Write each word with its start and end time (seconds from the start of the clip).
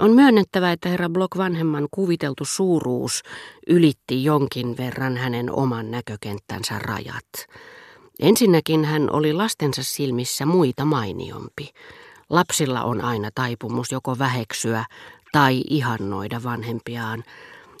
On 0.00 0.10
myönnettävä, 0.10 0.72
että 0.72 0.88
herra 0.88 1.08
Block 1.08 1.36
vanhemman 1.36 1.88
kuviteltu 1.90 2.44
suuruus 2.44 3.22
ylitti 3.66 4.24
jonkin 4.24 4.76
verran 4.76 5.16
hänen 5.16 5.52
oman 5.52 5.90
näkökenttänsä 5.90 6.78
rajat. 6.78 7.46
Ensinnäkin 8.20 8.84
hän 8.84 9.12
oli 9.12 9.32
lastensa 9.32 9.82
silmissä 9.82 10.46
muita 10.46 10.84
mainiompi. 10.84 11.70
Lapsilla 12.30 12.82
on 12.82 13.00
aina 13.00 13.30
taipumus 13.34 13.92
joko 13.92 14.18
väheksyä 14.18 14.84
tai 15.32 15.62
ihannoida 15.70 16.42
vanhempiaan, 16.42 17.24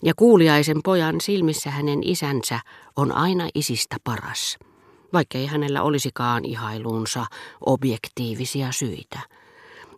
ja 0.02 0.12
kuuliaisen 0.16 0.80
pojan 0.84 1.20
silmissä 1.20 1.70
hänen 1.70 2.02
isänsä 2.02 2.60
on 2.96 3.12
aina 3.12 3.48
isistä 3.54 3.96
paras, 4.04 4.58
vaikkei 5.12 5.46
hänellä 5.46 5.82
olisikaan 5.82 6.44
ihailuunsa 6.44 7.26
objektiivisia 7.66 8.72
syitä. 8.72 9.20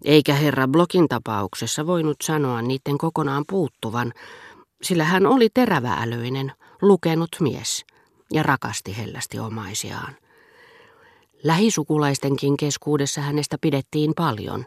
Eikä 0.04 0.34
herra 0.34 0.68
Blokin 0.68 1.08
tapauksessa 1.08 1.86
voinut 1.86 2.16
sanoa 2.22 2.62
niiden 2.62 2.98
kokonaan 2.98 3.44
puuttuvan, 3.50 4.12
sillä 4.82 5.04
hän 5.04 5.26
oli 5.26 5.48
teräväälyinen, 5.54 6.52
lukenut 6.82 7.36
mies 7.40 7.84
ja 8.32 8.42
rakasti 8.42 8.96
hellästi 8.96 9.38
omaisiaan. 9.38 10.16
Lähisukulaistenkin 11.44 12.56
keskuudessa 12.56 13.20
hänestä 13.20 13.56
pidettiin 13.60 14.12
paljon, 14.16 14.66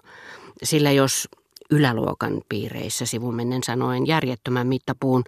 sillä 0.64 0.92
jos 0.92 1.28
yläluokan 1.72 2.42
piireissä 2.50 3.06
sivumennen 3.06 3.64
sanoen 3.64 4.08
järjettömän 4.08 4.68
mittapuun 4.68 5.24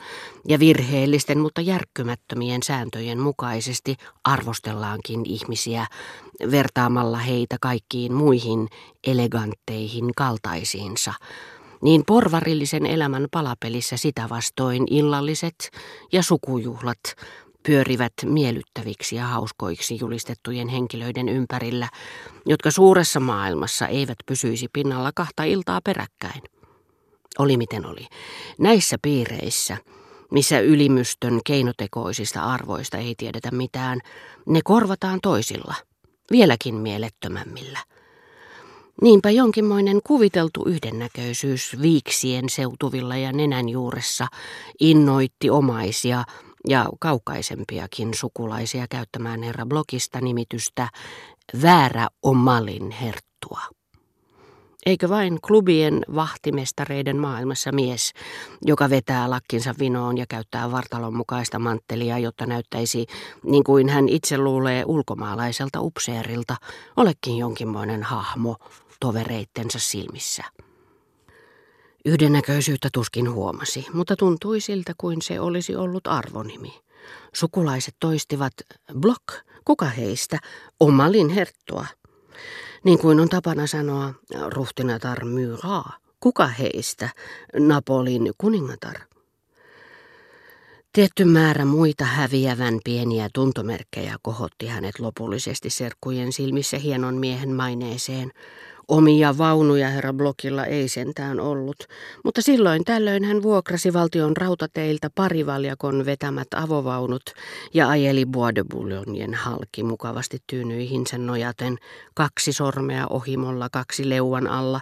ja 0.47 0.59
virheellisten, 0.59 1.39
mutta 1.39 1.61
järkkymättömien 1.61 2.63
sääntöjen 2.63 3.19
mukaisesti 3.19 3.95
arvostellaankin 4.23 5.21
ihmisiä 5.25 5.87
vertaamalla 6.51 7.17
heitä 7.17 7.55
kaikkiin 7.61 8.13
muihin 8.13 8.67
elegantteihin 9.07 10.11
kaltaisiinsa, 10.15 11.13
niin 11.81 12.03
porvarillisen 12.07 12.85
elämän 12.85 13.27
palapelissä 13.31 13.97
sitä 13.97 14.27
vastoin 14.29 14.83
illalliset 14.89 15.71
ja 16.11 16.23
sukujuhlat 16.23 17.15
pyörivät 17.67 18.13
miellyttäviksi 18.25 19.15
ja 19.15 19.25
hauskoiksi 19.25 19.97
julistettujen 20.01 20.67
henkilöiden 20.67 21.29
ympärillä, 21.29 21.89
jotka 22.45 22.71
suuressa 22.71 23.19
maailmassa 23.19 23.87
eivät 23.87 24.17
pysyisi 24.25 24.67
pinnalla 24.73 25.11
kahta 25.15 25.43
iltaa 25.43 25.79
peräkkäin. 25.83 26.41
Oli 27.39 27.57
miten 27.57 27.85
oli. 27.85 28.07
Näissä 28.59 28.97
piireissä, 29.01 29.77
missä 30.31 30.59
ylimystön 30.59 31.39
keinotekoisista 31.45 32.41
arvoista 32.41 32.97
ei 32.97 33.15
tiedetä 33.17 33.51
mitään, 33.51 33.99
ne 34.45 34.59
korvataan 34.63 35.19
toisilla, 35.23 35.73
vieläkin 36.31 36.75
mielettömämmillä. 36.75 37.79
Niinpä 39.01 39.29
jonkinmoinen 39.29 39.99
kuviteltu 40.07 40.65
yhdennäköisyys 40.67 41.77
viiksien 41.81 42.49
seutuvilla 42.49 43.17
ja 43.17 43.31
nenän 43.31 43.69
juuressa 43.69 44.27
innoitti 44.79 45.49
omaisia– 45.49 46.23
ja 46.67 46.85
kaukaisempiakin 46.99 48.13
sukulaisia 48.13 48.85
käyttämään 48.89 49.43
herra 49.43 49.65
Blokista 49.65 50.21
nimitystä 50.21 50.89
väärä 51.61 52.07
omalin 52.23 52.91
herttua. 52.91 53.61
Eikö 54.85 55.09
vain 55.09 55.41
klubien 55.47 56.01
vahtimestareiden 56.15 57.17
maailmassa 57.17 57.71
mies, 57.71 58.13
joka 58.61 58.89
vetää 58.89 59.29
lakkinsa 59.29 59.75
vinoon 59.79 60.17
ja 60.17 60.25
käyttää 60.29 60.71
vartalon 60.71 61.15
mukaista 61.15 61.59
manttelia, 61.59 62.17
jotta 62.17 62.45
näyttäisi, 62.45 63.05
niin 63.43 63.63
kuin 63.63 63.89
hän 63.89 64.09
itse 64.09 64.37
luulee 64.37 64.83
ulkomaalaiselta 64.85 65.81
upseerilta, 65.81 66.55
olekin 66.97 67.37
jonkinmoinen 67.37 68.03
hahmo 68.03 68.55
tovereittensa 68.99 69.79
silmissä. 69.79 70.43
Yhdennäköisyyttä 72.07 72.89
tuskin 72.93 73.31
huomasi, 73.31 73.85
mutta 73.93 74.15
tuntui 74.15 74.61
siltä 74.61 74.93
kuin 74.97 75.21
se 75.21 75.39
olisi 75.39 75.75
ollut 75.75 76.07
arvonimi. 76.07 76.79
Sukulaiset 77.33 77.95
toistivat, 77.99 78.53
Block, 78.99 79.23
kuka 79.65 79.85
heistä, 79.85 80.39
omalin 80.79 81.29
herttua. 81.29 81.85
Niin 82.83 82.99
kuin 82.99 83.19
on 83.19 83.29
tapana 83.29 83.67
sanoa, 83.67 84.13
ruhtinatar 84.47 85.25
Myra, 85.25 85.83
kuka 86.19 86.47
heistä, 86.47 87.09
Napolin 87.59 88.31
kuningatar. 88.37 88.95
Tietty 90.93 91.25
määrä 91.25 91.65
muita 91.65 92.05
häviävän 92.05 92.79
pieniä 92.83 93.29
tuntomerkkejä 93.33 94.15
kohotti 94.21 94.67
hänet 94.67 94.99
lopullisesti 94.99 95.69
serkkujen 95.69 96.33
silmissä 96.33 96.77
hienon 96.77 97.15
miehen 97.15 97.51
maineeseen, 97.51 98.31
Omia 98.87 99.37
vaunuja 99.37 99.89
herra 99.89 100.13
Blokilla 100.13 100.65
ei 100.65 100.87
sentään 100.87 101.39
ollut, 101.39 101.77
mutta 102.23 102.41
silloin 102.41 102.83
tällöin 102.83 103.23
hän 103.23 103.43
vuokrasi 103.43 103.93
valtion 103.93 104.37
rautateiltä 104.37 105.09
parivaljakon 105.15 106.05
vetämät 106.05 106.47
avovaunut 106.55 107.33
ja 107.73 107.89
ajeli 107.89 108.25
Bois 108.25 108.53
halki 109.35 109.83
mukavasti 109.83 110.37
tyynyihinsä 110.47 111.17
nojaten, 111.17 111.77
kaksi 112.13 112.53
sormea 112.53 113.07
ohimolla, 113.09 113.69
kaksi 113.71 114.09
leuan 114.09 114.47
alla, 114.47 114.81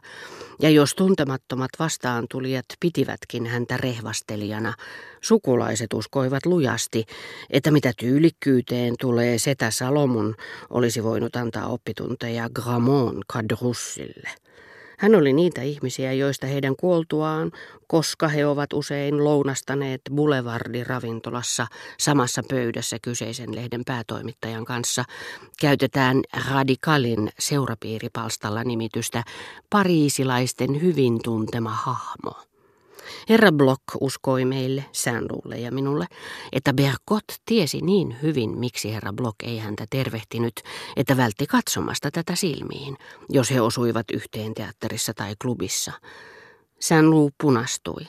ja 0.62 0.70
jos 0.70 0.96
tuntemattomat 0.96 1.70
vastaantulijat 1.80 2.66
pitivätkin 2.80 3.46
häntä 3.46 3.78
rehvastelijana, 3.78 4.74
sukulaiset 5.22 5.94
uskoivat 5.94 6.46
lujasti, 6.46 7.06
että 7.50 7.72
mitä 7.72 7.94
tyylikkyyteen 7.98 8.94
tulee 9.00 9.38
setä 9.38 9.72
Salomon 9.72 10.36
olisi 10.70 11.04
voinut 11.04 11.36
antaa 11.36 11.68
oppitunteja 11.68 12.50
Gramont 12.50 13.26
Cadrussille. 13.34 14.45
Hän 14.98 15.16
oli 15.16 15.34
niitä 15.34 15.62
ihmisiä, 15.62 16.14
joista 16.14 16.48
heidän 16.48 16.76
kuoltuaan, 16.76 17.52
koska 17.88 18.28
he 18.28 18.46
ovat 18.46 18.74
usein 18.74 19.24
lounastaneet 19.24 20.02
Boulevardin-ravintolassa 20.12 21.68
samassa 22.00 22.42
pöydässä 22.50 22.98
kyseisen 23.02 23.56
lehden 23.56 23.82
päätoimittajan 23.86 24.66
kanssa, 24.66 25.04
käytetään 25.60 26.22
radikalin 26.52 27.30
seurapiiripalstalla 27.40 28.64
nimitystä 28.64 29.24
pariisilaisten 29.70 30.82
hyvin 30.82 31.20
tuntema 31.24 31.70
hahmo. 31.70 32.55
Herra 33.30 33.52
Block 33.52 33.84
uskoi 34.02 34.46
meille, 34.46 34.86
Säänluulle 34.92 35.56
ja 35.56 35.72
minulle, 35.72 36.06
että 36.52 36.74
Berkot 36.74 37.24
tiesi 37.46 37.82
niin 37.82 38.18
hyvin, 38.22 38.58
miksi 38.60 38.94
herra 38.94 39.14
Block 39.14 39.36
ei 39.44 39.58
häntä 39.58 39.86
tervehtinyt, 39.90 40.62
että 40.96 41.18
vältti 41.18 41.48
katsomasta 41.48 42.12
tätä 42.12 42.36
silmiin, 42.36 42.98
jos 43.30 43.52
he 43.52 43.62
osuivat 43.62 44.12
yhteen 44.14 44.54
teatterissa 44.54 45.14
tai 45.14 45.36
klubissa. 45.42 45.92
Säänluu 46.80 47.32
punastui, 47.42 48.08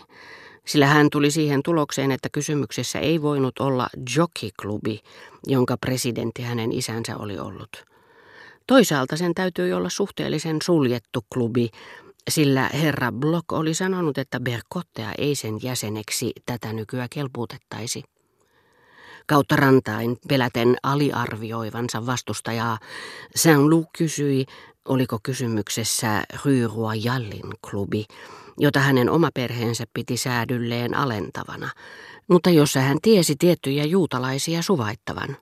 sillä 0.66 0.86
hän 0.86 1.10
tuli 1.10 1.30
siihen 1.30 1.62
tulokseen, 1.62 2.12
että 2.12 2.28
kysymyksessä 2.32 2.98
ei 2.98 3.22
voinut 3.22 3.58
olla 3.58 3.88
jockey-klubi, 4.16 5.00
jonka 5.46 5.76
presidentti 5.76 6.42
hänen 6.42 6.72
isänsä 6.72 7.16
oli 7.16 7.38
ollut. 7.38 7.84
Toisaalta 8.66 9.16
sen 9.16 9.34
täytyy 9.34 9.72
olla 9.72 9.88
suhteellisen 9.88 10.56
suljettu 10.62 11.20
klubi, 11.32 11.70
sillä 12.28 12.70
herra 12.72 13.12
Block 13.12 13.52
oli 13.52 13.74
sanonut, 13.74 14.18
että 14.18 14.40
Berkottea 14.40 15.12
ei 15.18 15.34
sen 15.34 15.58
jäseneksi 15.62 16.32
tätä 16.46 16.72
nykyä 16.72 17.06
kelpuutettaisi. 17.10 18.02
Kautta 19.26 19.56
rantain 19.56 20.16
peläten 20.28 20.76
aliarvioivansa 20.82 22.06
vastustajaa, 22.06 22.78
Saint-Loup 23.36 23.86
kysyi, 23.98 24.46
oliko 24.84 25.18
kysymyksessä 25.22 26.24
Rue 26.44 26.96
Jallin 27.02 27.52
klubi, 27.70 28.04
jota 28.58 28.80
hänen 28.80 29.10
oma 29.10 29.30
perheensä 29.34 29.84
piti 29.94 30.16
säädylleen 30.16 30.94
alentavana, 30.94 31.70
mutta 32.28 32.50
jossa 32.50 32.80
hän 32.80 32.98
tiesi 33.02 33.36
tiettyjä 33.38 33.84
juutalaisia 33.84 34.62
suvaittavan. 34.62 35.36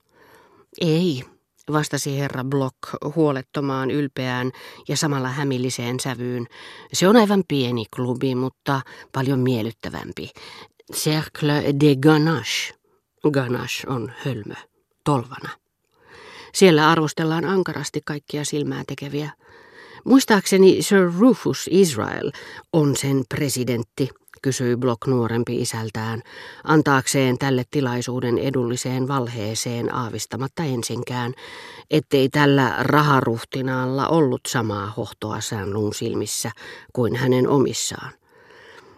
Ei, 0.80 1.24
vastasi 1.72 2.18
herra 2.18 2.44
Block 2.44 2.76
huolettomaan, 3.14 3.90
ylpeään 3.90 4.52
ja 4.88 4.96
samalla 4.96 5.28
hämilliseen 5.28 6.00
sävyyn. 6.00 6.46
Se 6.92 7.08
on 7.08 7.16
aivan 7.16 7.44
pieni 7.48 7.84
klubi, 7.96 8.34
mutta 8.34 8.80
paljon 9.12 9.38
miellyttävämpi. 9.38 10.30
Cercle 10.92 11.64
de 11.80 11.96
Ganache. 11.96 12.74
Ganache 13.30 13.86
on 13.86 14.12
hölmö, 14.24 14.54
tolvana. 15.04 15.48
Siellä 16.54 16.90
arvostellaan 16.90 17.44
ankarasti 17.44 18.00
kaikkia 18.04 18.44
silmää 18.44 18.82
tekeviä. 18.86 19.30
Muistaakseni 20.04 20.82
Sir 20.82 21.12
Rufus 21.18 21.68
Israel 21.70 22.30
on 22.72 22.96
sen 22.96 23.24
presidentti– 23.28 24.08
kysyi 24.44 24.76
Block 24.76 25.06
nuorempi 25.06 25.60
isältään, 25.62 26.22
antaakseen 26.64 27.38
tälle 27.38 27.64
tilaisuuden 27.70 28.38
edulliseen 28.38 29.08
valheeseen 29.08 29.94
aavistamatta 29.94 30.64
ensinkään, 30.64 31.32
ettei 31.90 32.28
tällä 32.28 32.74
raharuhtinaalla 32.78 34.08
ollut 34.08 34.40
samaa 34.48 34.92
hohtoa 34.96 35.40
säänluun 35.40 35.94
silmissä 35.94 36.50
kuin 36.92 37.16
hänen 37.16 37.48
omissaan. 37.48 38.10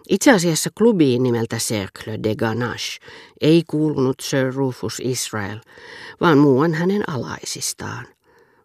Itse 0.09 0.33
asiassa 0.33 0.71
klubiin 0.79 1.23
nimeltä 1.23 1.57
Cercle 1.57 2.19
de 2.23 2.37
Ganache 2.37 2.99
ei 3.41 3.63
kuulunut 3.67 4.17
Sir 4.23 4.55
Rufus 4.55 5.01
Israel, 5.05 5.59
vaan 6.21 6.39
muuan 6.39 6.75
hänen 6.75 7.11
alaisistaan. 7.11 8.16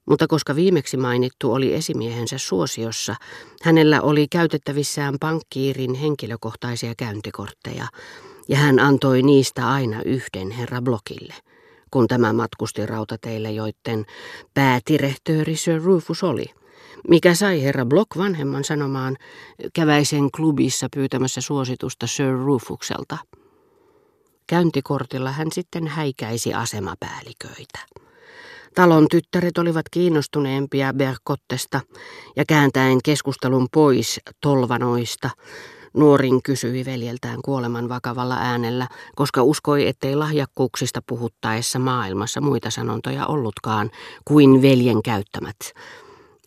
Mutta 0.09 0.27
koska 0.27 0.55
viimeksi 0.55 0.97
mainittu 0.97 1.53
oli 1.53 1.73
esimiehensä 1.73 2.37
suosiossa, 2.37 3.15
hänellä 3.63 4.01
oli 4.01 4.27
käytettävissään 4.27 5.15
pankkiirin 5.19 5.93
henkilökohtaisia 5.93 6.93
käyntikortteja, 6.97 7.87
ja 8.49 8.57
hän 8.57 8.79
antoi 8.79 9.21
niistä 9.21 9.69
aina 9.69 10.01
yhden 10.05 10.51
herra 10.51 10.81
Blokille, 10.81 11.33
kun 11.91 12.07
tämä 12.07 12.33
matkusti 12.33 12.85
rautateille, 12.85 13.51
joiden 13.51 14.05
päätirehtööri 14.53 15.55
Sir 15.55 15.81
Rufus 15.83 16.23
oli– 16.23 16.45
mikä 17.07 17.33
sai 17.33 17.63
herra 17.63 17.85
Block 17.85 18.17
vanhemman 18.17 18.63
sanomaan 18.63 19.17
käväisen 19.73 20.31
klubissa 20.31 20.87
pyytämässä 20.95 21.41
suositusta 21.41 22.07
Sir 22.07 22.37
Rufukselta. 22.45 23.17
Käyntikortilla 24.47 25.31
hän 25.31 25.51
sitten 25.51 25.87
häikäisi 25.87 26.53
asemapäälliköitä. 26.53 27.79
Talon 28.75 29.07
tyttäret 29.11 29.57
olivat 29.57 29.85
kiinnostuneempia 29.91 30.93
Berkottesta 30.93 31.81
ja 32.35 32.45
kääntäen 32.47 32.97
keskustelun 33.03 33.67
pois 33.73 34.19
tolvanoista, 34.41 35.29
Nuorin 35.93 36.43
kysyi 36.43 36.85
veljeltään 36.85 37.41
kuoleman 37.45 37.89
vakavalla 37.89 38.35
äänellä, 38.35 38.87
koska 39.15 39.43
uskoi, 39.43 39.87
ettei 39.87 40.15
lahjakkuuksista 40.15 41.01
puhuttaessa 41.07 41.79
maailmassa 41.79 42.41
muita 42.41 42.69
sanontoja 42.69 43.27
ollutkaan 43.27 43.91
kuin 44.25 44.61
veljen 44.61 45.03
käyttämät. 45.03 45.57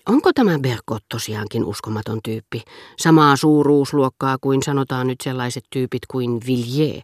Onko 0.08 0.32
tämä 0.32 0.58
Berkot 0.58 1.02
tosiaankin 1.08 1.64
uskomaton 1.64 2.20
tyyppi? 2.24 2.62
Samaa 2.98 3.36
suuruusluokkaa 3.36 4.36
kuin 4.40 4.62
sanotaan 4.62 5.06
nyt 5.06 5.20
sellaiset 5.20 5.64
tyypit 5.70 6.02
kuin 6.10 6.40
Villiers 6.46 7.02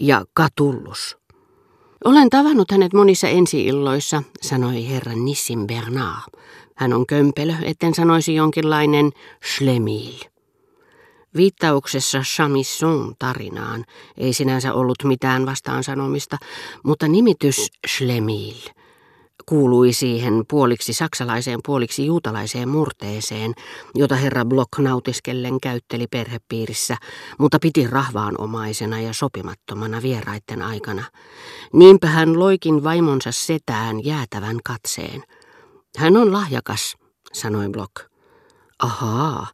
ja 0.00 0.24
Katullus. 0.34 1.19
Olen 2.04 2.30
tavannut 2.30 2.70
hänet 2.70 2.92
monissa 2.92 3.28
ensiilloissa, 3.28 4.22
sanoi 4.42 4.88
herra 4.88 5.12
Nissim 5.12 5.66
Bernard. 5.66 6.40
Hän 6.76 6.92
on 6.92 7.06
kömpelö, 7.06 7.54
etten 7.62 7.94
sanoisi 7.94 8.34
jonkinlainen 8.34 9.10
schlemil. 9.54 10.14
Viittauksessa 11.36 12.18
Chamisson 12.20 13.14
tarinaan 13.18 13.84
ei 14.16 14.32
sinänsä 14.32 14.72
ollut 14.74 15.04
mitään 15.04 15.46
vastaan 15.46 15.84
sanomista, 15.84 16.36
mutta 16.84 17.08
nimitys 17.08 17.70
schlemil– 17.86 18.56
kuului 19.46 19.92
siihen 19.92 20.44
puoliksi 20.50 20.92
saksalaiseen 20.92 21.60
puoliksi 21.66 22.06
juutalaiseen 22.06 22.68
murteeseen, 22.68 23.54
jota 23.94 24.14
herra 24.14 24.44
Block 24.44 24.78
nautiskellen 24.78 25.60
käytteli 25.60 26.06
perhepiirissä, 26.06 26.96
mutta 27.38 27.58
piti 27.58 27.86
rahvaanomaisena 27.86 29.00
ja 29.00 29.12
sopimattomana 29.12 30.02
vieraitten 30.02 30.62
aikana. 30.62 31.04
Niinpä 31.72 32.06
hän 32.06 32.38
loikin 32.38 32.84
vaimonsa 32.84 33.32
setään 33.32 34.04
jäätävän 34.04 34.58
katseen. 34.64 35.22
Hän 35.98 36.16
on 36.16 36.32
lahjakas, 36.32 36.96
sanoi 37.32 37.68
Block. 37.68 37.92
Ahaa, 38.78 39.46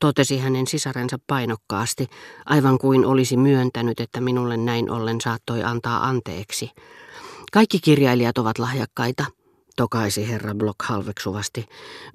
totesi 0.00 0.38
hänen 0.38 0.66
sisarensa 0.66 1.16
painokkaasti, 1.26 2.06
aivan 2.46 2.78
kuin 2.78 3.04
olisi 3.04 3.36
myöntänyt, 3.36 4.00
että 4.00 4.20
minulle 4.20 4.56
näin 4.56 4.90
ollen 4.90 5.20
saattoi 5.20 5.62
antaa 5.62 6.06
anteeksi. 6.06 6.70
Kaikki 7.56 7.78
kirjailijat 7.80 8.38
ovat 8.38 8.58
lahjakkaita, 8.58 9.24
tokaisi 9.76 10.28
herra 10.28 10.54
Block 10.54 10.82
halveksuvasti. 10.82 11.68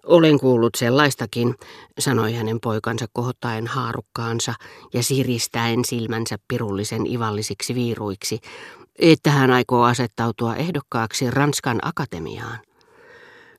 Olen 0.06 0.40
kuullut 0.40 0.76
sellaistakin, 0.78 1.56
sanoi 2.00 2.34
hänen 2.34 2.60
poikansa 2.60 3.06
kohottaen 3.14 3.68
haarukkaansa 3.68 4.54
ja 4.94 5.04
siristäen 5.04 5.86
silmänsä 5.86 6.38
pirullisen 6.48 7.08
ivallisiksi 7.08 7.76
viiruiksi, 7.76 8.40
että 9.00 9.32
hän 9.32 9.52
aikoo 9.52 9.84
asettautua 9.84 10.56
ehdokkaaksi 10.56 11.32
Ranskan 11.32 11.80
akatemiaan. 11.82 12.60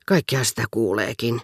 Kaikkea 0.05 0.43
sitä 0.43 0.63
kuuleekin. 0.71 1.41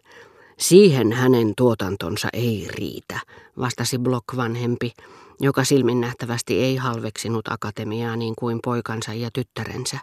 Siihen 0.59 1.11
hänen 1.11 1.53
tuotantonsa 1.57 2.27
ei 2.33 2.67
riitä, 2.69 3.19
vastasi 3.59 3.97
Block 3.97 4.25
vanhempi, 4.35 4.93
joka 5.39 5.63
silmin 5.63 6.01
nähtävästi 6.01 6.63
ei 6.63 6.75
halveksinut 6.75 7.47
akatemiaa 7.47 8.15
niin 8.15 8.33
kuin 8.39 8.59
poikansa 8.63 9.13
ja 9.13 9.29
tyttärensä. 9.33 9.99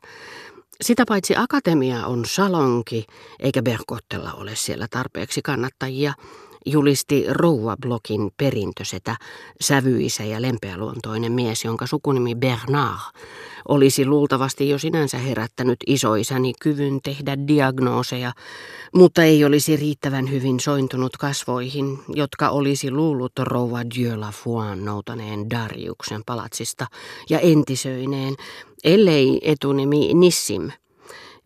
Sitä 0.80 1.04
paitsi 1.08 1.36
akatemia 1.36 2.06
on 2.06 2.24
salonki, 2.24 3.04
eikä 3.40 3.62
Berkottella 3.62 4.32
ole 4.32 4.52
siellä 4.54 4.86
tarpeeksi 4.90 5.42
kannattajia, 5.42 6.12
julisti 6.66 7.24
Rouva 7.28 7.76
Blokin 7.82 8.30
perintösetä, 8.36 9.16
sävyisä 9.60 10.24
ja 10.24 10.42
lempeäluontoinen 10.42 11.32
mies, 11.32 11.64
jonka 11.64 11.86
sukunimi 11.86 12.34
Bernard 12.34 13.00
olisi 13.68 14.06
luultavasti 14.06 14.68
jo 14.68 14.78
sinänsä 14.78 15.18
herättänyt 15.18 15.78
isoisäni 15.86 16.52
kyvyn 16.60 17.00
tehdä 17.02 17.36
diagnooseja, 17.48 18.32
mutta 18.94 19.22
ei 19.22 19.44
olisi 19.44 19.76
riittävän 19.76 20.30
hyvin 20.30 20.60
sointunut 20.60 21.16
kasvoihin, 21.16 21.98
jotka 22.08 22.48
olisi 22.48 22.90
luullut 22.90 23.32
rouva 23.38 23.80
Dieu 23.96 24.20
la 24.20 24.32
noutaneen 24.74 25.50
Dariuksen 25.50 26.22
palatsista 26.26 26.86
ja 27.30 27.40
entisöineen, 27.40 28.34
ellei 28.84 29.40
etunimi 29.42 30.14
Nissim– 30.14 30.70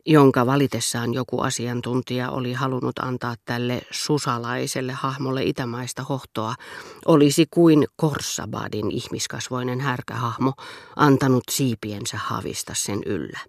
jonka 0.07 0.47
valitessaan 0.47 1.15
joku 1.15 1.41
asiantuntija 1.41 2.31
oli 2.31 2.53
halunnut 2.53 2.99
antaa 2.99 3.35
tälle 3.45 3.83
susalaiselle 3.91 4.93
hahmolle 4.93 5.43
itämaista 5.43 6.03
hohtoa, 6.03 6.55
olisi 7.07 7.47
kuin 7.51 7.87
Korsabadin 7.97 8.91
ihmiskasvoinen 8.91 9.81
härkähahmo 9.81 10.53
antanut 10.97 11.45
siipiensä 11.51 12.19
havista 12.19 12.73
sen 12.77 12.99
yllä. 13.07 13.41